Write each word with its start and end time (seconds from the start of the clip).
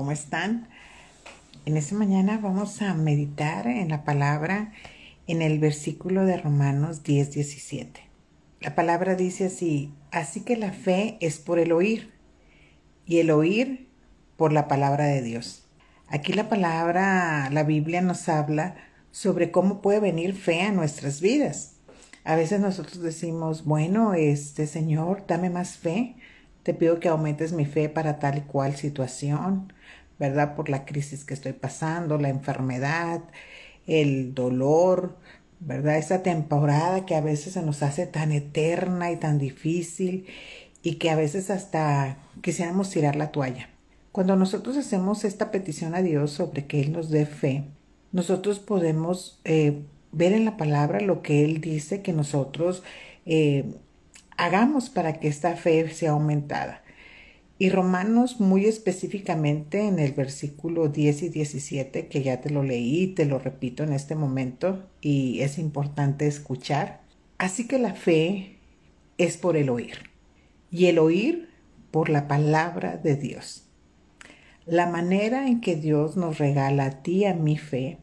¿Cómo 0.00 0.12
están? 0.12 0.66
En 1.66 1.76
esta 1.76 1.94
mañana 1.94 2.38
vamos 2.38 2.80
a 2.80 2.94
meditar 2.94 3.66
en 3.66 3.90
la 3.90 4.02
palabra 4.02 4.72
en 5.26 5.42
el 5.42 5.58
versículo 5.58 6.24
de 6.24 6.38
Romanos 6.38 7.02
10, 7.02 7.32
17. 7.32 8.00
La 8.62 8.74
palabra 8.74 9.14
dice 9.14 9.44
así, 9.44 9.92
así 10.10 10.40
que 10.40 10.56
la 10.56 10.72
fe 10.72 11.18
es 11.20 11.36
por 11.36 11.58
el 11.58 11.70
oír 11.72 12.14
y 13.04 13.18
el 13.18 13.30
oír 13.30 13.90
por 14.38 14.54
la 14.54 14.68
palabra 14.68 15.04
de 15.04 15.20
Dios. 15.20 15.66
Aquí 16.08 16.32
la 16.32 16.48
palabra, 16.48 17.50
la 17.50 17.64
Biblia 17.64 18.00
nos 18.00 18.26
habla 18.30 18.76
sobre 19.10 19.50
cómo 19.50 19.82
puede 19.82 20.00
venir 20.00 20.34
fe 20.34 20.62
a 20.62 20.72
nuestras 20.72 21.20
vidas. 21.20 21.74
A 22.24 22.36
veces 22.36 22.58
nosotros 22.58 23.02
decimos, 23.02 23.66
bueno, 23.66 24.14
este 24.14 24.66
Señor, 24.66 25.24
dame 25.28 25.50
más 25.50 25.76
fe. 25.76 26.16
Te 26.62 26.74
pido 26.74 27.00
que 27.00 27.08
aumentes 27.08 27.52
mi 27.52 27.64
fe 27.64 27.88
para 27.88 28.18
tal 28.18 28.38
y 28.38 28.40
cual 28.42 28.76
situación, 28.76 29.72
¿verdad? 30.18 30.54
Por 30.54 30.68
la 30.68 30.84
crisis 30.84 31.24
que 31.24 31.34
estoy 31.34 31.52
pasando, 31.52 32.18
la 32.18 32.28
enfermedad, 32.28 33.22
el 33.86 34.34
dolor, 34.34 35.16
¿verdad? 35.60 35.98
Esa 35.98 36.22
temporada 36.22 37.06
que 37.06 37.14
a 37.14 37.20
veces 37.20 37.54
se 37.54 37.62
nos 37.62 37.82
hace 37.82 38.06
tan 38.06 38.32
eterna 38.32 39.10
y 39.10 39.16
tan 39.16 39.38
difícil 39.38 40.26
y 40.82 40.94
que 40.96 41.10
a 41.10 41.16
veces 41.16 41.50
hasta 41.50 42.18
quisiéramos 42.42 42.90
tirar 42.90 43.16
la 43.16 43.32
toalla. 43.32 43.68
Cuando 44.12 44.36
nosotros 44.36 44.76
hacemos 44.76 45.24
esta 45.24 45.50
petición 45.50 45.94
a 45.94 46.02
Dios 46.02 46.32
sobre 46.32 46.66
que 46.66 46.80
Él 46.80 46.92
nos 46.92 47.10
dé 47.10 47.26
fe, 47.26 47.64
nosotros 48.12 48.58
podemos 48.58 49.40
eh, 49.44 49.82
ver 50.12 50.32
en 50.32 50.44
la 50.44 50.56
palabra 50.56 51.00
lo 51.00 51.22
que 51.22 51.44
Él 51.44 51.60
dice 51.60 52.02
que 52.02 52.12
nosotros 52.12 52.82
eh, 53.26 53.76
hagamos 54.40 54.88
para 54.88 55.20
que 55.20 55.28
esta 55.28 55.54
fe 55.54 55.90
sea 55.90 56.12
aumentada. 56.12 56.82
Y 57.58 57.68
Romanos 57.68 58.40
muy 58.40 58.64
específicamente 58.64 59.86
en 59.86 59.98
el 59.98 60.12
versículo 60.12 60.88
10 60.88 61.24
y 61.24 61.28
17, 61.28 62.08
que 62.08 62.22
ya 62.22 62.40
te 62.40 62.48
lo 62.48 62.62
leí, 62.62 63.08
te 63.08 63.26
lo 63.26 63.38
repito 63.38 63.82
en 63.82 63.92
este 63.92 64.14
momento 64.14 64.88
y 65.02 65.40
es 65.42 65.58
importante 65.58 66.26
escuchar. 66.26 67.02
Así 67.36 67.68
que 67.68 67.78
la 67.78 67.94
fe 67.94 68.56
es 69.18 69.36
por 69.36 69.58
el 69.58 69.68
oír 69.68 70.10
y 70.70 70.86
el 70.86 70.98
oír 70.98 71.50
por 71.90 72.08
la 72.08 72.26
palabra 72.26 72.96
de 72.96 73.16
Dios. 73.16 73.66
La 74.64 74.86
manera 74.86 75.48
en 75.48 75.60
que 75.60 75.76
Dios 75.76 76.16
nos 76.16 76.38
regala 76.38 76.86
a 76.86 77.02
ti 77.02 77.26
a 77.26 77.34
mi 77.34 77.58
fe 77.58 77.98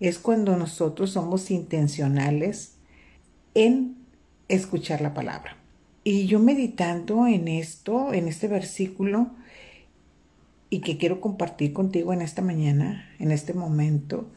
es 0.00 0.18
cuando 0.18 0.56
nosotros 0.56 1.10
somos 1.10 1.50
intencionales 1.50 2.76
en 3.52 3.98
escuchar 4.48 5.02
la 5.02 5.12
palabra. 5.12 5.65
Y 6.08 6.28
yo 6.28 6.38
meditando 6.38 7.26
en 7.26 7.48
esto, 7.48 8.14
en 8.14 8.28
este 8.28 8.46
versículo, 8.46 9.32
y 10.70 10.78
que 10.78 10.98
quiero 10.98 11.20
compartir 11.20 11.72
contigo 11.72 12.12
en 12.12 12.22
esta 12.22 12.42
mañana, 12.42 13.10
en 13.18 13.32
este 13.32 13.54
momento, 13.54 14.30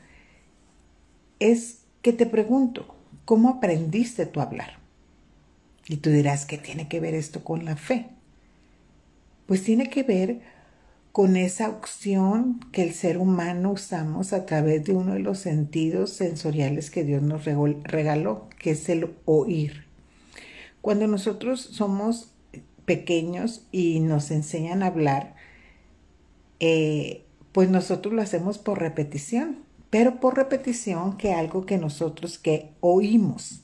es 1.38 1.82
que 2.02 2.12
te 2.12 2.26
pregunto, 2.26 2.96
¿cómo 3.24 3.50
aprendiste 3.50 4.26
tú 4.26 4.40
a 4.40 4.46
hablar? 4.46 4.80
Y 5.88 5.98
tú 5.98 6.10
dirás, 6.10 6.48
¿qué 6.48 6.58
tiene 6.58 6.88
que 6.88 7.00
ver 7.00 7.14
esto 7.14 7.44
con 7.44 7.66
la 7.66 7.76
fe? 7.76 8.08
Pues 9.46 9.64
tiene 9.64 9.92
que 9.92 10.02
ver 10.02 10.42
con 11.12 11.38
esa 11.38 11.70
opción 11.70 12.62
que 12.72 12.82
el 12.82 12.96
ser 12.96 13.20
humano 13.20 13.74
usamos 13.74 14.34
a 14.34 14.48
través 14.48 14.86
de 14.86 14.94
uno 14.94 15.14
de 15.14 15.20
los 15.20 15.38
sentidos 15.38 16.14
sensoriales 16.14 16.90
que 16.90 17.04
Dios 17.04 17.22
nos 17.22 17.46
regaló, 17.46 18.50
que 18.58 18.72
es 18.72 18.90
el 18.90 19.14
oír. 19.26 19.89
Cuando 20.82 21.08
nosotros 21.08 21.62
somos 21.62 22.32
pequeños 22.86 23.68
y 23.72 24.00
nos 24.00 24.32
enseñan 24.32 24.84
a 24.84 24.88
hablar, 24.88 25.36
eh, 26.60 27.26
pues 27.52 27.70
nosotros 27.70 28.14
lo 28.14 28.22
hacemos 28.22 28.58
por 28.58 28.80
repetición, 28.80 29.60
pero 29.90 30.20
por 30.20 30.36
repetición 30.36 31.18
que 31.18 31.34
algo 31.34 31.66
que 31.66 31.78
nosotros 31.78 32.38
que 32.38 32.72
oímos. 32.80 33.64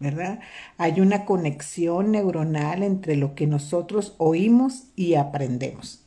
¿verdad? 0.00 0.40
Hay 0.76 1.00
una 1.00 1.24
conexión 1.24 2.12
neuronal 2.12 2.82
entre 2.82 3.16
lo 3.16 3.34
que 3.34 3.46
nosotros 3.46 4.14
oímos 4.18 4.84
y 4.96 5.14
aprendemos. 5.14 6.04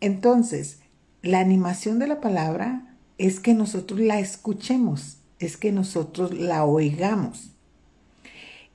Entonces, 0.00 0.80
la 1.22 1.40
animación 1.40 1.98
de 1.98 2.08
la 2.08 2.20
palabra 2.20 2.96
es 3.18 3.40
que 3.40 3.54
nosotros 3.54 4.00
la 4.00 4.18
escuchemos, 4.18 5.18
es 5.38 5.56
que 5.56 5.72
nosotros 5.72 6.34
la 6.34 6.64
oigamos. 6.64 7.55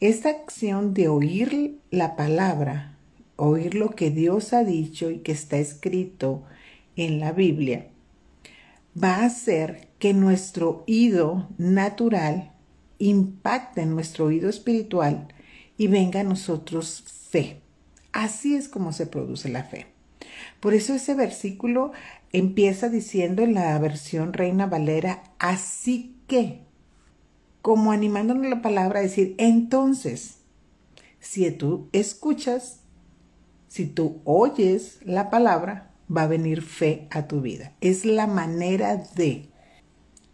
Esta 0.01 0.29
acción 0.29 0.95
de 0.95 1.09
oír 1.09 1.79
la 1.91 2.15
palabra, 2.15 2.97
oír 3.35 3.75
lo 3.75 3.91
que 3.91 4.09
Dios 4.09 4.51
ha 4.51 4.63
dicho 4.63 5.11
y 5.11 5.19
que 5.19 5.31
está 5.31 5.57
escrito 5.57 6.41
en 6.95 7.19
la 7.19 7.33
Biblia, 7.33 7.85
va 9.01 9.17
a 9.17 9.25
hacer 9.25 9.89
que 9.99 10.15
nuestro 10.15 10.83
oído 10.87 11.49
natural 11.59 12.51
impacte 12.97 13.81
en 13.81 13.93
nuestro 13.93 14.25
oído 14.25 14.49
espiritual 14.49 15.27
y 15.77 15.85
venga 15.85 16.21
a 16.21 16.23
nosotros 16.23 17.03
fe. 17.29 17.61
Así 18.11 18.55
es 18.55 18.67
como 18.67 18.93
se 18.93 19.05
produce 19.05 19.49
la 19.49 19.65
fe. 19.65 19.85
Por 20.61 20.73
eso 20.73 20.95
ese 20.95 21.13
versículo 21.13 21.91
empieza 22.31 22.89
diciendo 22.89 23.43
en 23.43 23.53
la 23.53 23.77
versión 23.77 24.33
Reina 24.33 24.65
Valera, 24.65 25.21
así 25.37 26.15
que, 26.25 26.70
como 27.61 27.91
animándonos 27.91 28.47
la 28.47 28.61
palabra 28.61 28.99
a 28.99 29.03
decir, 29.03 29.35
entonces, 29.37 30.37
si 31.19 31.49
tú 31.51 31.89
escuchas, 31.91 32.79
si 33.67 33.85
tú 33.85 34.21
oyes 34.25 34.99
la 35.03 35.29
palabra, 35.29 35.91
va 36.15 36.23
a 36.23 36.27
venir 36.27 36.61
fe 36.61 37.07
a 37.11 37.27
tu 37.27 37.41
vida. 37.41 37.73
Es 37.81 38.05
la 38.05 38.27
manera 38.27 38.97
de. 39.15 39.49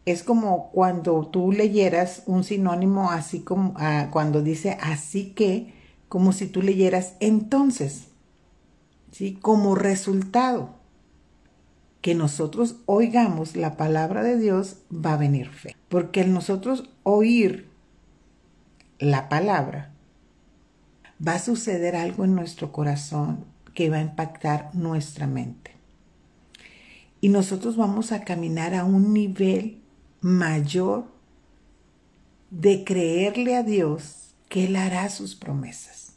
Es 0.06 0.24
como 0.24 0.72
cuando 0.72 1.28
tú 1.28 1.52
leyeras 1.52 2.24
un 2.26 2.44
sinónimo 2.46 3.12
así 3.12 3.42
como 3.42 3.74
ah, 3.76 4.08
cuando 4.12 4.42
dice 4.42 4.78
así 4.82 5.32
que, 5.32 5.74
como 6.08 6.32
si 6.32 6.48
tú 6.48 6.62
leyeras 6.62 7.16
entonces. 7.20 8.08
¿sí? 9.12 9.38
Como 9.42 9.76
resultado 9.76 10.77
que 12.02 12.16
nosotros 12.16 12.78
oigamos 12.86 13.56
la 13.56 13.76
palabra 13.78 14.24
de 14.24 14.38
Dios, 14.38 14.78
va 14.94 15.14
a 15.14 15.18
venir 15.18 15.50
fe. 15.50 15.76
Porque 15.90 16.26
nosotros 16.26 16.90
oír 17.04 17.70
la 19.00 19.30
palabra, 19.30 19.92
va 21.26 21.36
a 21.36 21.40
suceder 21.40 21.96
algo 21.96 22.26
en 22.26 22.36
nuestro 22.36 22.72
corazón 22.72 23.46
que 23.74 23.90
va 23.90 23.98
a 23.98 24.02
impactar 24.02 24.70
nuestra 24.74 25.28
mente. 25.28 25.72
Y 27.22 27.30
nosotros 27.30 27.76
vamos 27.76 28.12
a 28.12 28.24
caminar 28.24 28.74
a 28.76 28.86
un 28.86 29.14
nivel 29.14 29.82
mayor 30.22 31.06
de 32.52 32.84
creerle 32.84 33.56
a 33.56 33.64
Dios 33.64 34.36
que 34.50 34.66
Él 34.66 34.76
hará 34.76 35.10
sus 35.10 35.36
promesas 35.36 36.08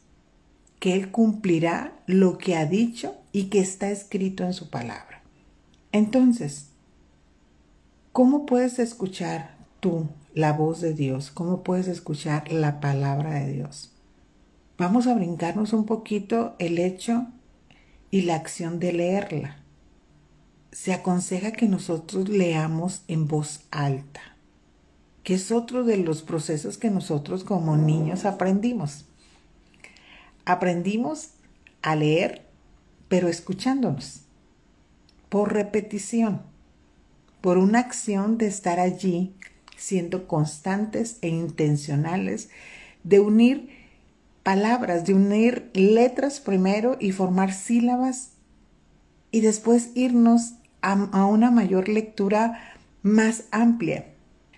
que 0.81 0.95
Él 0.95 1.11
cumplirá 1.11 1.93
lo 2.07 2.39
que 2.39 2.55
ha 2.55 2.65
dicho 2.65 3.15
y 3.31 3.45
que 3.45 3.59
está 3.59 3.91
escrito 3.91 4.43
en 4.43 4.53
su 4.53 4.71
palabra. 4.71 5.10
Entonces, 5.93 6.67
¿cómo 8.13 8.45
puedes 8.45 8.79
escuchar 8.79 9.57
tú 9.81 10.07
la 10.33 10.53
voz 10.53 10.79
de 10.79 10.93
Dios? 10.93 11.31
¿Cómo 11.31 11.63
puedes 11.63 11.89
escuchar 11.89 12.49
la 12.51 12.79
palabra 12.79 13.33
de 13.33 13.51
Dios? 13.51 13.91
Vamos 14.77 15.07
a 15.07 15.13
brincarnos 15.13 15.73
un 15.73 15.85
poquito 15.85 16.55
el 16.59 16.79
hecho 16.79 17.27
y 18.09 18.21
la 18.21 18.35
acción 18.35 18.79
de 18.79 18.93
leerla. 18.93 19.57
Se 20.71 20.93
aconseja 20.93 21.51
que 21.51 21.67
nosotros 21.67 22.29
leamos 22.29 23.03
en 23.09 23.27
voz 23.27 23.65
alta, 23.69 24.21
que 25.23 25.33
es 25.33 25.51
otro 25.51 25.83
de 25.83 25.97
los 25.97 26.21
procesos 26.21 26.77
que 26.77 26.89
nosotros 26.89 27.43
como 27.43 27.75
niños 27.75 28.23
aprendimos. 28.23 29.05
Aprendimos 30.45 31.31
a 31.81 31.97
leer, 31.97 32.45
pero 33.09 33.27
escuchándonos, 33.27 34.21
por 35.31 35.53
repetición, 35.53 36.41
por 37.39 37.57
una 37.57 37.79
acción 37.79 38.37
de 38.37 38.47
estar 38.47 38.81
allí, 38.81 39.33
siendo 39.77 40.27
constantes 40.27 41.19
e 41.21 41.29
intencionales, 41.29 42.49
de 43.05 43.21
unir 43.21 43.69
palabras, 44.43 45.05
de 45.05 45.13
unir 45.13 45.71
letras 45.73 46.41
primero 46.41 46.97
y 46.99 47.13
formar 47.13 47.53
sílabas 47.53 48.31
y 49.31 49.39
después 49.39 49.91
irnos 49.95 50.55
a, 50.81 51.25
una 51.25 51.49
mayor 51.49 51.87
lectura 51.87 52.75
más 53.01 53.45
amplia. 53.51 54.07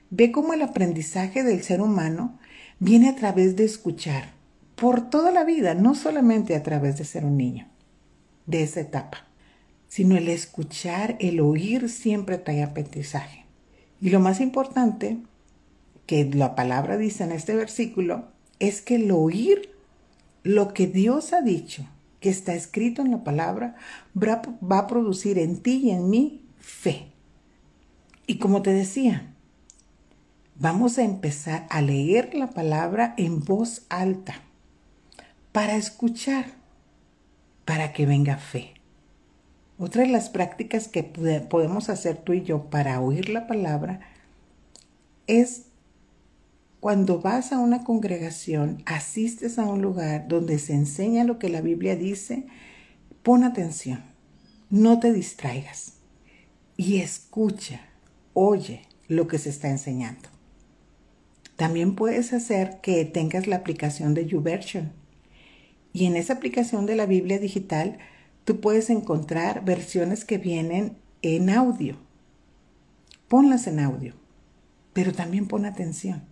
Ve 0.10 0.32
cómo 0.32 0.56
el 0.56 0.64
aprendizaje 0.64 1.44
del 1.44 1.62
ser 1.62 1.82
humano 1.82 2.40
viene 2.80 3.10
a 3.10 3.16
través 3.16 3.56
de 3.56 3.66
escuchar 3.66 4.32
por 4.74 5.08
toda 5.12 5.32
la 5.32 5.44
vida, 5.44 5.76
no 5.76 5.94
solamente 5.94 6.56
a 6.56 6.64
través 6.64 6.98
de 6.98 7.06
ser 7.06 7.26
un 7.26 7.38
niño, 7.38 7.68
de 8.48 8.64
esa 8.64 8.80
etapa, 8.80 9.28
sino 9.94 10.18
el 10.18 10.28
escuchar, 10.28 11.18
el 11.20 11.40
oír 11.40 11.88
siempre 11.88 12.40
trae 12.40 12.64
aprendizaje. 12.64 13.46
Y 14.02 14.10
lo 14.10 14.20
más 14.20 14.42
importante 14.42 15.20
que 16.08 16.26
la 16.26 16.56
palabra 16.56 16.98
dice 16.98 17.24
en 17.24 17.32
este 17.32 17.56
versículo 17.56 18.30
es 18.58 18.82
que 18.82 18.96
el 18.96 19.12
oír 19.12 19.70
lo 20.42 20.74
que 20.74 20.88
Dios 20.88 21.32
ha 21.32 21.44
dicho, 21.44 21.86
que 22.22 22.30
está 22.30 22.56
escrito 22.56 23.04
en 23.04 23.12
la 23.12 23.24
palabra 23.24 23.76
va 24.20 24.80
a 24.80 24.88
producir 24.88 25.38
en 25.38 25.62
ti 25.62 25.82
y 25.84 25.92
en 25.92 26.10
mí 26.10 26.44
fe. 26.58 27.12
Y 28.26 28.40
como 28.40 28.64
te 28.64 28.74
decía, 28.74 29.32
vamos 30.56 30.98
a 30.98 31.04
empezar 31.04 31.68
a 31.70 31.84
leer 31.84 32.34
la 32.34 32.50
palabra 32.50 33.14
en 33.16 33.46
voz 33.46 33.84
alta 33.90 34.42
para 35.52 35.76
escuchar, 35.76 36.46
para 37.64 37.94
que 37.94 38.08
venga 38.08 38.38
fe. 38.38 38.73
Otra 39.78 40.04
de 40.04 40.10
las 40.10 40.30
prácticas 40.30 40.88
que 40.88 41.04
podemos 41.04 41.90
hacer 41.90 42.18
tú 42.18 42.34
y 42.34 42.44
yo 42.44 42.70
para 42.70 43.02
oír 43.02 43.30
la 43.30 43.48
palabra 43.48 44.02
es 45.28 45.64
cuando 46.80 47.22
vas 47.22 47.54
a 47.54 47.60
una 47.60 47.84
congregación, 47.84 48.84
asistes 48.86 49.58
a 49.58 49.64
un 49.64 49.82
lugar 49.82 50.28
donde 50.28 50.60
se 50.60 50.74
enseña 50.74 51.24
lo 51.24 51.40
que 51.40 51.50
la 51.50 51.62
Biblia 51.62 51.96
dice, 51.96 52.46
pon 53.24 53.44
atención, 53.44 54.04
no 54.70 55.00
te 55.00 55.14
distraigas 55.14 55.94
y 56.76 56.98
escucha, 56.98 57.82
oye 58.34 58.82
lo 59.08 59.28
que 59.28 59.38
se 59.38 59.50
está 59.50 59.70
enseñando. 59.70 60.30
También 61.56 61.96
puedes 61.96 62.34
hacer 62.34 62.80
que 62.82 63.06
tengas 63.06 63.48
la 63.48 63.58
aplicación 63.58 64.14
de 64.14 64.26
YouVersion. 64.26 64.92
Y 65.94 66.06
en 66.06 66.16
esa 66.16 66.34
aplicación 66.34 66.86
de 66.86 66.96
la 66.96 67.06
Biblia 67.06 67.40
digital 67.40 68.00
tú 68.44 68.60
puedes 68.60 68.90
encontrar 68.90 69.64
versiones 69.66 70.26
que 70.26 70.38
vienen 70.38 70.98
en 71.22 71.50
audio. 71.50 71.98
Ponlas 73.28 73.68
en 73.68 73.80
audio, 73.80 74.14
pero 74.94 75.14
también 75.14 75.48
pon 75.48 75.66
atención 75.66 76.24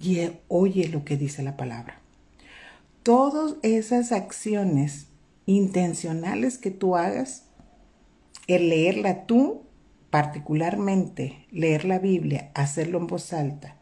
y 0.00 0.30
oye 0.48 0.88
lo 0.88 1.04
que 1.04 1.16
dice 1.16 1.42
la 1.42 1.56
palabra. 1.56 2.00
Todas 3.02 3.56
esas 3.62 4.12
acciones 4.12 5.06
intencionales 5.46 6.58
que 6.58 6.70
tú 6.70 6.96
hagas, 6.96 7.44
el 8.46 8.70
leerla 8.70 9.26
tú, 9.26 9.62
particularmente 10.10 11.46
leer 11.50 11.84
la 11.84 11.98
Biblia, 11.98 12.50
hacerlo 12.54 12.98
en 12.98 13.06
voz 13.06 13.32
alta, 13.32 13.76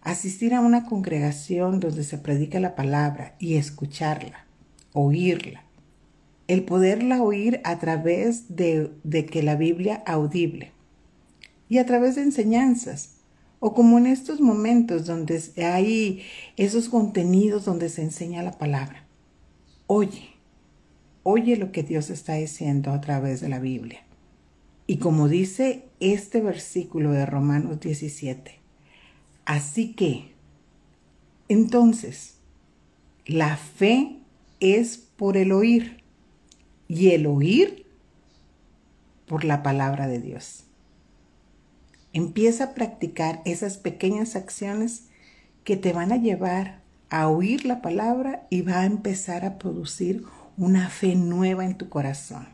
asistir 0.00 0.54
a 0.54 0.60
una 0.60 0.86
congregación 0.86 1.80
donde 1.80 2.02
se 2.02 2.18
predica 2.18 2.58
la 2.58 2.74
palabra 2.74 3.36
y 3.38 3.56
escucharla, 3.56 4.46
oírla, 4.92 5.65
el 6.48 6.64
poderla 6.64 7.22
oír 7.22 7.60
a 7.64 7.78
través 7.78 8.56
de, 8.56 8.90
de 9.04 9.26
que 9.26 9.42
la 9.42 9.56
Biblia 9.56 10.02
audible 10.06 10.72
y 11.68 11.78
a 11.78 11.86
través 11.86 12.14
de 12.14 12.22
enseñanzas, 12.22 13.16
o 13.58 13.74
como 13.74 13.98
en 13.98 14.06
estos 14.06 14.40
momentos 14.40 15.06
donde 15.06 15.42
hay 15.56 16.22
esos 16.56 16.88
contenidos 16.88 17.64
donde 17.64 17.88
se 17.88 18.02
enseña 18.02 18.42
la 18.42 18.52
palabra. 18.52 19.04
Oye, 19.86 20.30
oye 21.22 21.56
lo 21.56 21.72
que 21.72 21.82
Dios 21.82 22.10
está 22.10 22.34
diciendo 22.34 22.92
a 22.92 23.00
través 23.00 23.40
de 23.40 23.48
la 23.48 23.58
Biblia. 23.58 24.00
Y 24.86 24.98
como 24.98 25.28
dice 25.28 25.84
este 25.98 26.40
versículo 26.40 27.10
de 27.10 27.26
Romanos 27.26 27.80
17, 27.80 28.52
así 29.44 29.94
que, 29.94 30.32
entonces, 31.48 32.34
la 33.24 33.56
fe 33.56 34.18
es 34.60 34.98
por 34.98 35.36
el 35.36 35.50
oír 35.50 36.05
y 36.88 37.10
el 37.10 37.26
oír 37.26 37.86
por 39.26 39.44
la 39.44 39.62
palabra 39.62 40.06
de 40.06 40.20
Dios. 40.20 40.64
Empieza 42.12 42.64
a 42.64 42.74
practicar 42.74 43.42
esas 43.44 43.76
pequeñas 43.76 44.36
acciones 44.36 45.04
que 45.64 45.76
te 45.76 45.92
van 45.92 46.12
a 46.12 46.16
llevar 46.16 46.80
a 47.10 47.28
oír 47.28 47.64
la 47.64 47.82
palabra 47.82 48.46
y 48.50 48.62
va 48.62 48.80
a 48.80 48.86
empezar 48.86 49.44
a 49.44 49.58
producir 49.58 50.24
una 50.56 50.88
fe 50.88 51.14
nueva 51.14 51.64
en 51.64 51.76
tu 51.76 51.88
corazón. 51.88 52.48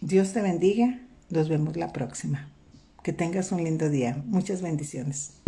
Dios 0.00 0.32
te 0.32 0.42
bendiga. 0.42 1.00
Nos 1.30 1.48
vemos 1.48 1.76
la 1.76 1.92
próxima. 1.92 2.48
Que 3.02 3.12
tengas 3.12 3.52
un 3.52 3.64
lindo 3.64 3.90
día. 3.90 4.22
Muchas 4.26 4.62
bendiciones. 4.62 5.43